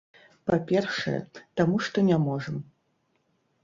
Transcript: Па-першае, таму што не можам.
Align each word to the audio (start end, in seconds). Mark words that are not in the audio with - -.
Па-першае, 0.49 1.15
таму 1.63 1.75
што 1.91 2.07
не 2.11 2.21
можам. 2.29 2.57